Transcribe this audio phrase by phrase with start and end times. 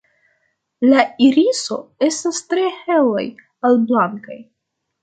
[0.91, 1.77] La iriso
[2.09, 3.27] estas tre helaj
[3.71, 4.43] al blankaj.